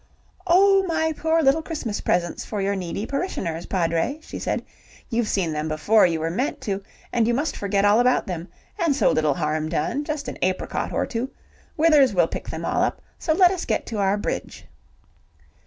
[0.47, 4.65] "Oh, my poor little Christmas presents for your needy parishioners, Padre," she said.
[5.09, 6.81] "You've seen them before you were meant to,
[7.13, 8.47] and you must forget all about them.
[8.79, 11.29] And so little harm done, just an apricot or two.
[11.77, 14.65] Withers will pick them all up, so let us get to our bridge."